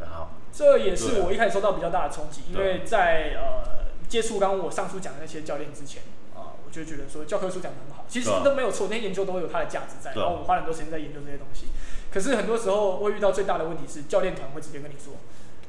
[0.05, 0.37] 好。
[0.51, 6.03] 这也是我一开始受到比较大的冲击，因为在呃接触刚刚我上述讲的那些教练之前
[6.35, 10.13] 啊、呃，我就觉得说教科书讲的很好，其实都没有错，那些研究都有它的价值在。
[10.13, 11.65] 然后我花很多时间在研究这些东西，
[12.11, 15.15] 可是很多时候会遇到最大的问题是，教练团会直接跟你说，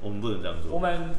[0.03, 0.71] 我们不能这样做。
[0.71, 1.15] 我们。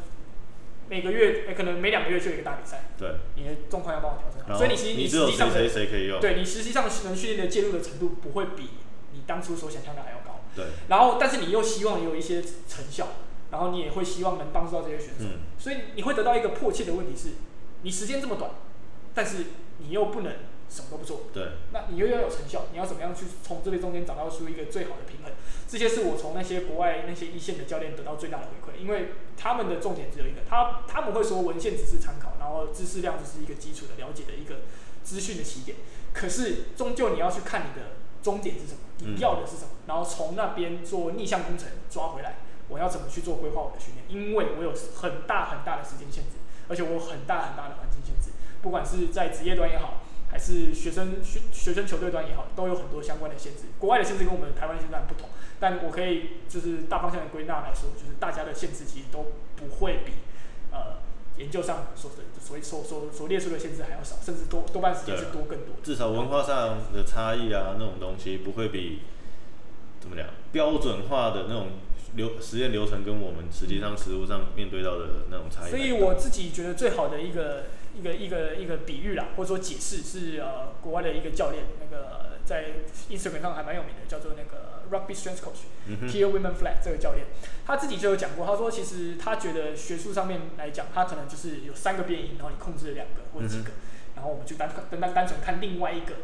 [0.88, 8.70] 每个月，欸、可能每两个月就有一个大比赛，对，你的状况要帮我调整好，所以你其实你实际上谁谁可以用，对你实际上能训练的介入的程度不会比
[9.12, 10.64] 你当初所想象的还要高，对。
[10.88, 13.08] 然后，但是你又希望有一些成效，
[13.50, 17.30] 然后你也会希望能帮助到这些选手，嗯，所以你会得到一个迫切的问题是，
[17.82, 18.50] 你时间这么短，
[19.14, 19.44] 但是
[19.78, 20.32] 你又不能。
[20.68, 25.32] 什么都不做，对，那你又要有成效，你要怎么样去从这边中间找到出一个最好的平衡？
[25.68, 34.62] 这些是我从那些国外那些一线的教练得到最大的回馈，因为他们的重点只有一个，他他们会说文献只是参考，然后知识量只是一个基础的了解的一个
[35.02, 35.78] 资讯的起点，
[36.12, 42.36] 可是终究你要去看你的终点是什么，你要的是什么，然后从那边做逆向工程抓回来，
[42.68, 44.04] 我要怎么去做规划我的训练？
[44.08, 48.30] 因为我有很大很大的时间限制，而且我有很大很大的环境限制，
[48.62, 50.02] 不管是在职业端也好。
[50.36, 53.72] 还是学生学学生球队端也好，都有很多相关的限制。
[53.78, 60.12] 国外的限制跟我们台湾的限制不同，但我可以就是大方向的归纳来说，就是大家的限制其实都不会比
[60.72, 60.98] 呃
[61.38, 65.76] 研究上所的所所所所列出的限制还要少，甚至多多半时间是多更多。
[65.82, 69.00] 至少文化上的差异啊，那种东西不会比
[70.00, 71.68] 怎么讲标准化的那种
[72.14, 75.70] 流实验流程跟我们实际上实物上面对到的那种差异。
[75.70, 77.64] 所以我自己觉得最好的一个。
[77.98, 82.66] 一个一个一个比喻啦，或者说解释是呃国外的一个教练，那个在
[83.10, 87.26] Instagram 上还蛮有名的，叫做那个 Rugby Strength Coach、嗯、Kia Women-Flett 这个教练，
[87.66, 93.80] 他自己就有讲过，他说其实他觉得学术上面来讲，他可能就是有三个变音，然后你控制了两个或者几个，嗯、
[94.16, 96.14] 然后我们就单单单单纯看另外一个。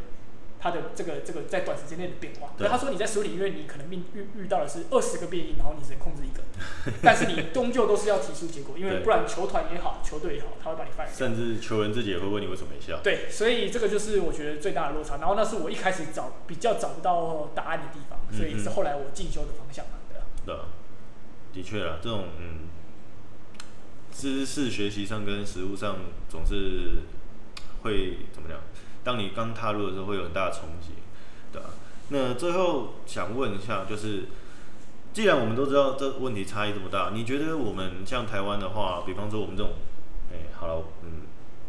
[0.62, 6.44] 他的这个这个在短时间内的变化，对，他说你在实务领域你可能遇遇遇到的是二十个变异，然后你只能控制一个，
[7.02, 11.12] 但是你终究都是要提出结果，因为不然球团也好，球队也好，他会把你 fire。
[11.12, 13.00] 甚至球员自己也会问你为什么没效。
[13.02, 15.16] 对，所以这个就是我觉得最大的落差。
[15.16, 20.66] 然后那是我一开始找比较找不到答案的地方，所以是后来我进修的方向嘛，对吧？
[21.52, 22.68] 对，的确啊，这种嗯，
[24.12, 25.96] 知识学习上跟实物上
[26.28, 27.02] 总是
[27.82, 28.58] 会怎么讲？
[29.04, 30.92] 当你刚踏入的时候，会有很大的冲击，
[31.52, 31.70] 对吧？
[32.08, 34.24] 那最后想问一下，就是
[35.12, 39.72] 既然我们都知道这问题差异这么大，你觉得我们像台湾的话，比方说我们这种，
[40.30, 41.22] 哎，好了，嗯，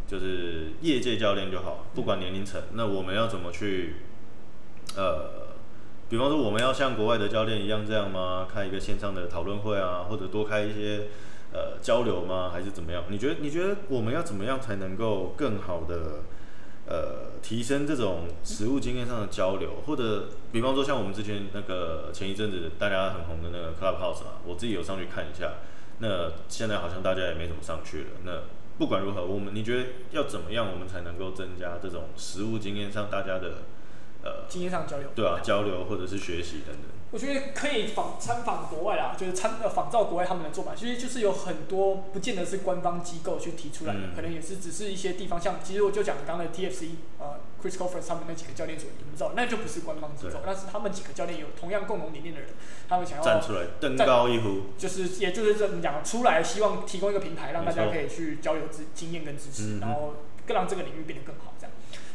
[0.05, 3.95] 就是业界教练就好，不管年龄层，那我们要怎么去，
[4.95, 5.55] 呃，
[6.09, 8.47] 比方说我们要像国外的教练一样这样吗？
[8.53, 11.07] 开一个线上的讨论会啊，或者多开一些
[11.53, 12.49] 呃交流吗？
[12.51, 13.03] 还是怎么样？
[13.07, 16.23] 你觉得你觉得我们要怎么样才能够更好的？
[16.85, 25.53] 呃，提升这种实物经验上的交流，或者比方说像我们之前那个前一阵子大家很红的那个 Clubhouse 嘛，我自己有上去看一下。
[25.99, 28.07] 那现在好像大家也没怎么上去了。
[28.25, 28.41] 那
[28.77, 33.63] 不管如何，我们你觉得要怎么样，我们才能够增加这种实物经验上大家的
[34.23, 35.07] 呃经验上交流？
[35.15, 36.85] 对啊，交流或者是学习等等。
[37.13, 46.87] 我觉得可以仿参访国外啦，就是参呃仿照国外他们的做法，其实就是有很多不见得是官方机构去提出来的，嗯、可能也是只是一些地方，像其实我就讲刚刚的 TFC
[47.19, 52.49] 呃 Chris c o f f e r s 他们那几个教练所营造，那就不是官方机构，但是他们几个教练有同样共同理念的人，
[52.89, 60.15] 他们想要站出来登高一呼，就是也就是这么讲出来，希望提供一个平台，让大家可以去交流知经验跟知识，然后
[60.47, 61.52] 更让这个领域变得更好。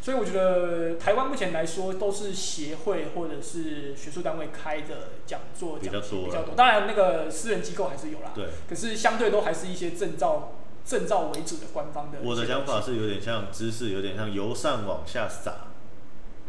[0.09, 6.55] 所以我觉得台湾目前来说都是协会或者是学术单位开的讲座讲比较多，比较多。
[6.55, 8.33] 当然那个私人机构还是有啦。
[8.35, 8.47] 对。
[8.67, 12.21] 可是相对都还是一些证照证照为主的官方的。
[12.25, 15.67] 我的想法是有点像知识，有点像由上往下撒。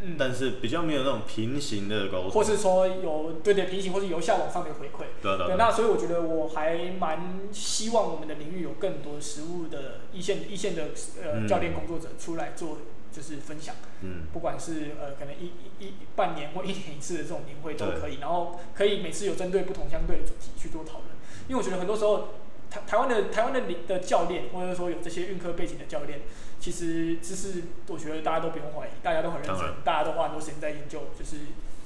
[0.01, 0.15] 嗯。
[0.17, 2.31] 但是比较没有那种平行的沟通。
[2.31, 5.07] 或是说有对对平行，或是由下往上的回馈。
[5.21, 5.57] 对对，对。
[5.57, 10.91] 那所以我觉得我还蛮希望我们的领域有更多实务的一线一线的
[11.21, 12.77] 呃教练工作者出来做。
[13.19, 21.07] 就是分享，嗯，不管是呃可能一一一半年或一年一次的这种年会都可以，然后可以每次有针对不同相对的主题去做讨论，
[21.49, 22.29] 因为我觉得很多时候
[22.69, 26.21] 台台湾的台湾的的教练或者说有这些运科背景的教练，
[26.61, 31.35] 其实知识我觉得大家都不用怀疑，大家都很认真，大家都花很多时间在研究，就是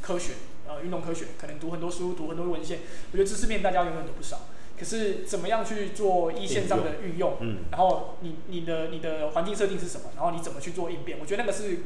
[0.03, 0.33] 科学
[0.67, 4.41] 呃运动科学，可能读很多书，读很多文献，我觉得知识面大家永远都不少。
[4.77, 7.37] 可是怎么样去做一线上的运用？
[7.41, 10.09] 嗯，然后你你的你的环境设定是什么？
[10.15, 11.19] 然后你怎么去做应变？
[11.21, 11.83] 我觉得那个是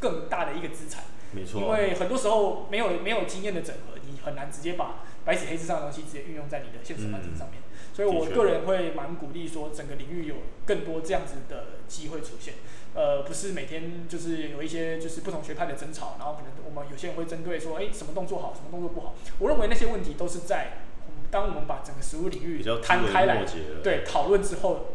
[0.00, 1.04] 更大的一个资产。
[1.32, 1.60] 没错。
[1.60, 7.60] 因为很多时候没有没有经验的整合，你很难直接把白纸黑字上的东西直接运用在你的现实环境上面。
[7.92, 12.54] 所以我个人会蛮鼓励说，整个领域有更多这样子的机会出现。
[12.94, 19.14] 呃，不是每天就是有一些就是不同学派的争吵，然后可能我们有些人会针对说，哎，什么动作好，什么动作不好。
[19.40, 20.84] 我认为那些问题都是在。
[21.30, 23.44] 当我们把整个食物领域摊开来，
[23.82, 24.94] 对讨论之后，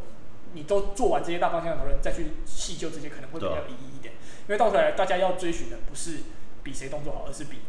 [0.54, 4.13] 你都做完这些大方向的讨论，再去细究这些可能会比较有意义一点。
[4.48, 6.19] 因为到头来大家要追寻的不是
[6.63, 7.60] 比谁动作好，而是比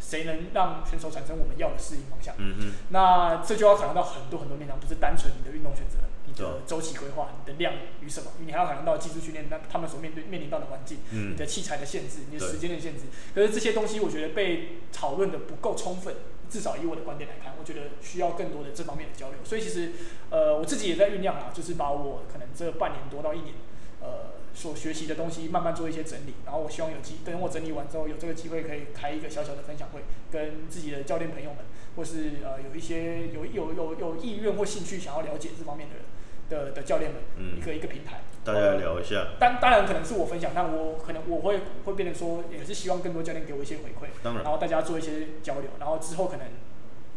[0.00, 2.34] 谁能让选手产生我们要的适应方向。
[2.38, 2.72] 嗯嗯。
[2.90, 13.04] 那这就要考量到很多很多面向，不是单纯你的运动选择，你的周期规划，你的量与什么，你还要考量到技术训练，那他们所面对面临到的环境，你的器材的限制，你的时间的限制。
[13.34, 16.14] 可是这些东西，我觉得被讨论的不够充分。
[16.54, 19.38] 至少以我的观点来看，我觉得需要更多的这方面的交流。
[19.42, 19.90] 所以其实，
[20.30, 23.56] 呃，我自己也在酝酿啊，就是把我可能这半年多到一年，
[24.00, 26.34] 呃，所学习的东西慢慢做一些整理。
[26.46, 31.64] 然后我希望有机，等我整理完之后，有这个机会可以开一个小小的分享会，跟自己的教练朋友们，
[31.96, 36.04] 或是呃有一些有有有有意愿或兴趣想要了解这方面的人
[36.48, 38.20] 的的教练们，嗯、一个一个平台。
[38.44, 46.46] 大家聊一下，当当然可能是我分享，但我可能我会会变成说，也是希望更多教练给我一些回馈，当然，然后大家做一些交流，然后之后可能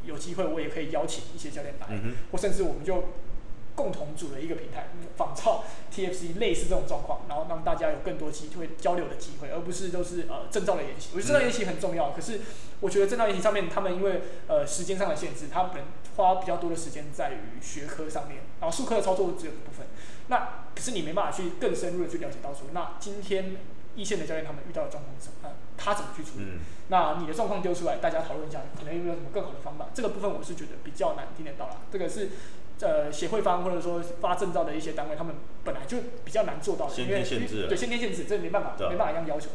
[0.06, 3.04] 有机会我也可以邀请一些教练来，嗯、或甚至我们就
[3.78, 5.64] 共同组了一个平台，仿照
[5.94, 11.12] TFC 类似这种状况，然后让大家有更多机会交流的机会，而不是都是呃证照的研习。
[11.14, 12.42] 我觉得证照研习很重要，嗯、可是
[12.80, 15.84] 我觉得证照研习上面他们因为呃时间上的限制，他们
[16.16, 19.86] 花比较多的时间在于学科上面，然后术科的操作只有一部分。
[20.30, 23.58] 那可是你没办法去更深入的去了解到说，那今天
[23.96, 25.54] 一线的教练他们遇到的状况是什么？
[25.78, 26.46] 他怎么去处理？
[26.46, 29.88] 嗯、那你的状况丢出来，大家讨论一下，可能有没有什么更好的方法？
[29.94, 31.78] 这个部分我是觉得比较难听得到啦。
[31.92, 32.30] 这个是
[32.82, 39.50] 呃协会方或者说发证照的一些单位，他们本来就比较难做到先天限制，对先天限制，这没办法，对没办法一样要求。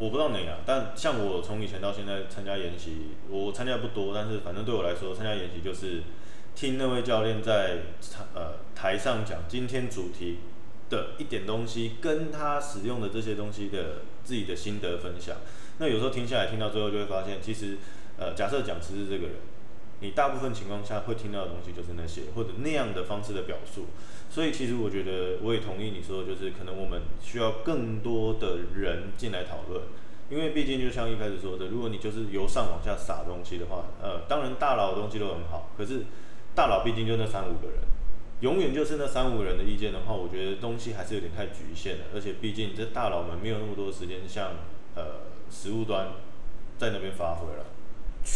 [0.00, 6.04] 我不知道你啊，但像我从以前到现在参加研习，我参加不多，但是反正对我来说，参加研习就是
[6.54, 7.78] 听那位教练在
[8.32, 10.38] 呃台上讲今天主题
[10.88, 15.38] 的一点东西，跟他使用的这些东西的自己的心得分享。
[15.78, 17.78] 那有时候听下来，听到最后就会发现，其实
[18.20, 19.34] 呃假设讲师是这个人，
[20.00, 23.86] 你大部分情况下会听到的东西就是那些或者那样的方式的表述。
[24.30, 29.82] 所以其实我觉得我也同意你说，就是可能我们需要更多的人进来讨论，
[30.28, 36.04] 因为毕竟就像一开始说的，如果你就是由上往下撒东西的话，呃，当然大佬的东西都很好，可是
[36.54, 37.78] 大佬毕竟就那三五个人，
[38.40, 44.50] 永远就是那三五个人的意见的话，我觉得东西还是有点太局限了，而且毕竟这大佬们没有那么多时间像
[44.94, 46.08] 呃实务端
[46.76, 47.64] 在那边发挥了。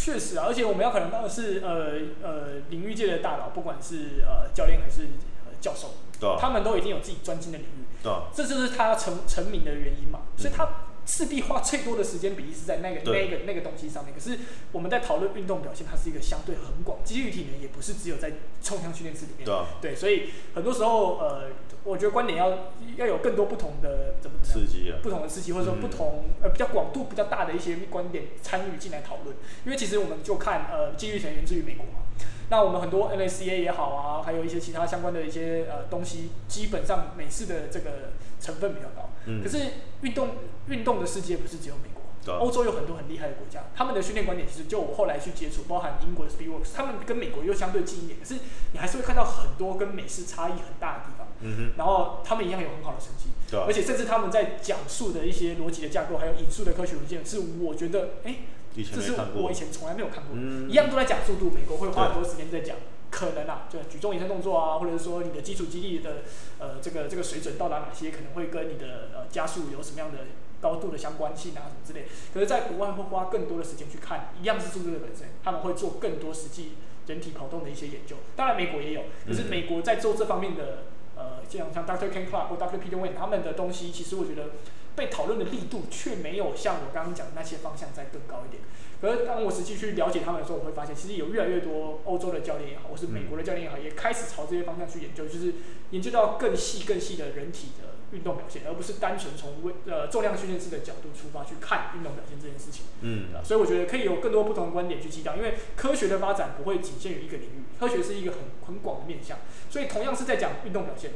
[0.01, 5.03] 确实啊，而且我们要考量到的是呃呃领域界的大佬，不管是呃教练还是。
[5.45, 5.87] 呃教授，
[6.27, 10.19] 啊、他们都已经有自己专精的领域，啊、这就是他成成名的原因嘛。
[10.35, 10.67] 嗯、所以他
[11.05, 14.13] 势必花最多的时间比例是在那个那个那个东西上面。
[14.13, 14.39] 可是
[14.71, 18.31] 我们在讨论运动表现，它是一个相对很广，肌力体能也不是只有在
[18.61, 19.45] 重量训练室里面。
[19.45, 21.49] 对，啊、对，所以很多时候，呃，
[21.83, 29.35] 我觉得观点要要有更多不同的怎么刺激啊，不同的刺激，或者说不同、嗯、呃比较广度比较大的一些观点参与进来讨论。
[29.65, 32.02] 因为其实我们就看呃肌力体能源自于美国嘛。
[32.49, 39.09] 那我们很多 NSCA 也好啊，还有一些其他相关的一些呃东西，基本上美式的这个成分比较高。
[39.25, 39.41] 嗯。
[39.41, 39.57] 可是
[40.01, 40.29] 运动
[40.67, 48.35] 运动的世界不是只有美国，欧洲有很多很厉害的国家，他们的训练观点其实就我后来去接触，包含英国的 Speedworks，他们跟美国又相对近一点，可是
[48.73, 51.27] 你还是会看到很多跟美式差异很大的地方。
[51.39, 51.71] 嗯哼。
[51.77, 53.29] 然后他们一样有很好的成绩。
[53.49, 53.59] 对。
[53.61, 58.29] 而且甚至他们在讲述的一些逻辑的架构，还有引述的科学文件，是我觉得哎。
[58.29, 58.39] 欸
[58.75, 61.51] 这是我以前从来没有看过，嗯、一样都在讲速度。
[61.51, 62.77] 美国会花很多时间在讲
[63.11, 66.23] 可能啊，就举重延伸动作啊，或者是说你的基础肌力的
[66.57, 70.19] 呃这个这个水准到达哪些，可能会跟你的呃加速有什么样的
[70.59, 72.07] 高度的相关性啊什么之类。
[72.33, 76.71] 可是，在国外会花更多的时间去看，一样是速度的本身，他们会做更多实际
[77.05, 78.15] 人体跑动的一些研究。
[78.35, 82.09] 当然，美国也有，可是美国在做这方面的呃，像像 Dr.
[82.09, 82.79] Ken Clark 或 Dr.
[82.79, 84.51] Peter Wayne 他们的东西，其实我觉得
[84.95, 88.63] 被讨论的力度却没有像我刚刚讲的那些方向再更高一点。
[89.01, 95.55] 可是当我实际去了解他们的时候，我会发现，其实有越来越多欧洲的教练也好，或是美国的教练也好，也开始朝这些方向去研究，就是
[95.91, 102.85] 研究到更细、更细的人体的运动表现，而不是单纯从微呃重量训练师的角度出发去看运动表现这件事情。
[103.01, 109.39] 嗯，所以我觉得可以有更多不同的观点去激荡，因为科学的发展不会仅限于一个领域，科学是一个很很广的面向，
[109.69, 111.11] 所以同样是在讲运动表现。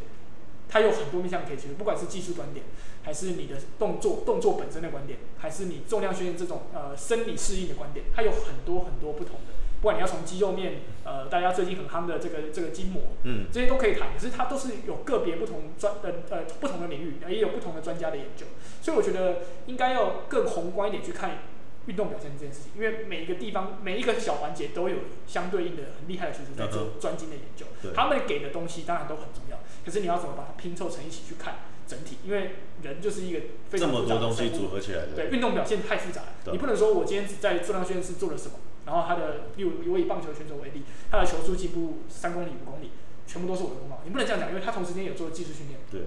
[0.70, 2.66] 它有很多面向可以切入，不管是技术观点，
[3.04, 9.54] 还是你的动作动作本身的观点，还是你重量训练这种呃生理适应的观点，它有很多很多不同的。
[9.80, 14.12] 不管你要从肌肉面，呃，大家最近很夯的这个这个筋膜，嗯，这些都可以谈。
[14.12, 18.48] 可是它都是有个别不同专呃呃不同的领域，也有不同的专家的研究。
[18.82, 21.44] 所以我觉得应该要更宏观一点去看
[21.86, 24.98] 运动表现这件事情，因为每一个地方每一个小环节都有
[25.28, 29.60] 相对应的很厉害的学生在做专精的研究，嗯、他们给的东西当然都很重要。
[29.88, 31.56] 可是你要怎么把它拼凑成一起去看
[31.88, 32.18] 整体？
[32.26, 35.14] 因为人就是一个非常复杂的这么多东西组合起来的。
[35.16, 42.92] 对，运动表现太复杂了，对你不能说我今天只在重量训练室做了什么，然后他的，例如我以棒球选手为例，他的球速进步三公里、五公里，
[43.26, 44.00] 全部都是我的功劳。
[44.04, 45.80] 你不能这样讲，因为他同时间有做技术训练。
[45.90, 46.02] 对。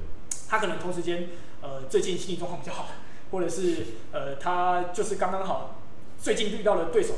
[0.51, 1.31] 他可能同时间，
[1.63, 2.89] 呃，最近心理状况比较好，
[3.31, 5.81] 或者是 呃，他就是刚刚好，
[6.19, 7.15] 最近遇到了对手，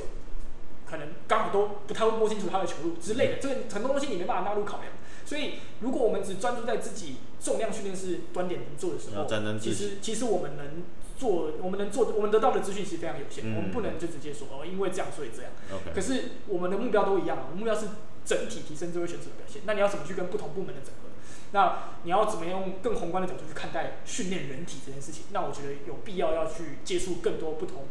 [0.87, 4.93] 可能刚好都不太会摸清楚他的球路之类的，这个很多东西你没办法纳入考量。
[5.33, 9.27] 所以，如果我们只专注在自己重量训练是端点能做的时候，
[9.59, 10.83] 其实其实我们能
[11.17, 13.45] 做，我们能做，我们得到的资讯其实非常有限。
[13.47, 15.51] 嗯、我们不能就直接说哦，因为这样所以这样。
[15.95, 17.87] 可是我们的目标都一样，我们目标是
[18.27, 19.63] 整体提升这位选手的表现。
[19.65, 21.09] 那你要怎么去跟不同部门的整合？
[21.53, 25.25] 那你要怎么用更宏观的角度去看待训练人体这件事情？
[25.33, 27.85] 那我觉得有必要要去接触更多不同。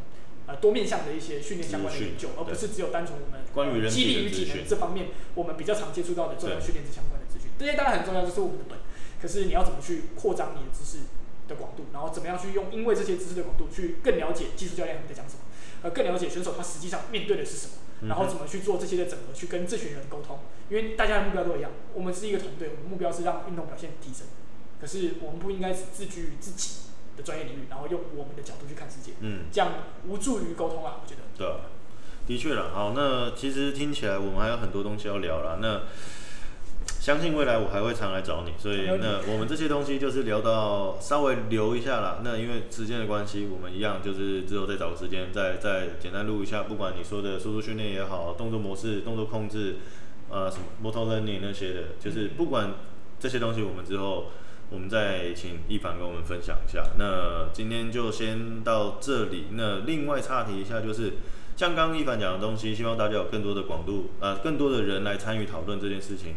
[0.47, 7.20] 呃多面向的一些训练相关的研究，而不是只有单纯我们关于肌力与体能这方面，我们比较常接触到的重量训练这相关。
[7.61, 8.79] 这些当然很重要，这是我们的本。
[9.21, 11.05] 可是你要怎么去扩张你的知识
[11.47, 15.41] 的广度，然后怎么样去用，因为这些知识的广度去更了解技术教练他们在讲什么，
[15.83, 20.39] 呃，更了解选手他实际上面对的是什么，然后怎么去做这些的整合，去跟这群人沟通。
[20.69, 24.25] 因为大家的目标都一样，我们是一个团队，我们目标是让运动表现提升。
[24.81, 26.81] 可是我们不应该只自居于自己。
[27.17, 29.73] 的专业领域，然后用我们的角度去看世界，嗯，这样
[30.07, 31.21] 无助于沟通啊，我觉得。
[31.37, 31.45] 对，
[32.25, 32.71] 的确了。
[32.73, 35.59] 好，那其实听起来我们还有很多东西要聊了。
[35.61, 35.81] 那
[36.99, 42.19] 相信未来我还会常来找你，所以那我们这些东西就是聊到稍微留一下啦。
[42.23, 46.63] 那因为时间的关系，我们一样就是之后再找个时间再再简单录一下。
[46.63, 49.77] 不管你说的输出训练也好，动作模式、动作控制，
[50.29, 52.73] 呃，什么 motor learning 那些的，就是不管
[53.19, 54.25] 这些东西，我们之后。
[54.73, 56.81] 我们再请一凡跟我们分享一下。
[56.97, 59.47] 那今天就先到这里。
[59.51, 61.15] 那另外岔题一下，就是
[61.57, 66.35] 像刚刚一凡讲的东西，希望大家有更多的广度，呃，更多的人来参与讨论这件事情。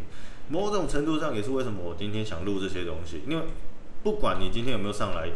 [0.49, 3.43] 某种程度上也是为什么我今天想录这些东西，因为
[4.03, 5.29] 不管你今天有没有上来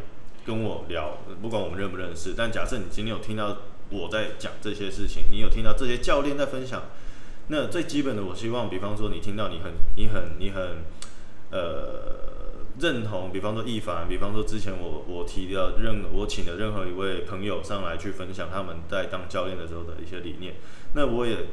[0.45, 3.57] 跟我聊，不管我们认不认识，但假设你今天有听到
[3.89, 6.83] 我在讲这些事情，你有听到这些教练在分享，
[7.47, 10.61] 那最基本的，我希望，比方说你听到你很、你很、你很，
[11.51, 12.29] 呃。
[12.79, 20.53] 认同，比方说易凡，比方说之前我我提到任我请的任何一位朋友上来去分享他们在当教练的时候的一些理念，
[20.95, 21.47] 那我也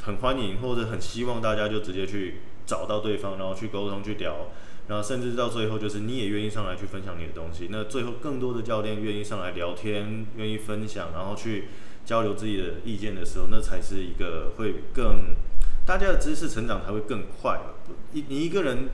[0.00, 4.48] 很欢迎或者很希望大家就直接去找到对方，然后去沟通去聊，
[4.88, 11.68] 然后甚至到最后就是你也愿意上来去分享你的东西，那最后更多的教练愿意上来聊天，愿意分享，然后去
[12.04, 15.34] 交流自己的意见的时候，那才是一个会更
[15.86, 17.60] 大家的知识成长才会更快。
[18.12, 18.88] 你你一个人，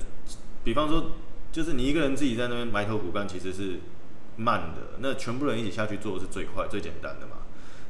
[0.63, 1.13] 比方说。
[1.53, 3.81] 就是你一个人自己在那边埋头苦干，其实是
[4.37, 4.97] 慢的。
[5.01, 7.43] 那全部人一起下去做是最快、最简单的嘛。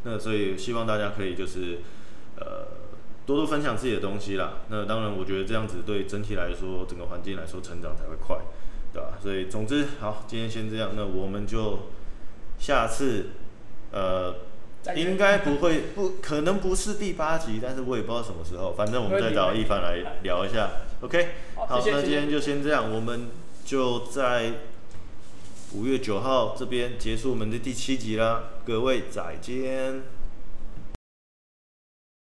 [0.02, 1.78] 那所以希望大家可以就是
[2.40, 2.66] 呃
[3.26, 4.54] 多多分享自己的东西啦。
[4.68, 8.36] 那当然，我觉得这样子对整体来说，整个环境来说成长才会快，
[8.92, 9.18] 对吧？
[9.22, 10.90] 所以总之，好，今天先这样。
[10.96, 11.90] 那我们就
[12.58, 13.30] 下次
[13.92, 14.34] 呃
[14.96, 18.74] 应该不会不可能不是第八集，但是我也不知道什么时候。
[18.76, 20.70] 反正我们再找一凡来聊一下。
[21.00, 23.28] OK，好，好，那今天就先这样，我们。
[23.64, 24.52] 就在
[25.72, 30.02] 五月九号这边结束我们的第七集啦，各位再见。